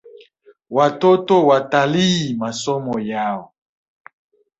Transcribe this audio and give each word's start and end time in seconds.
Watoto 0.69 1.47
watalii 1.47 2.33
masomo 2.33 2.99
yao 2.99 3.53